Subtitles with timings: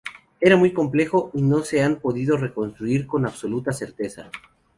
[0.39, 4.31] Era muy complejo y no se han podido reconstruir con absoluta certeza.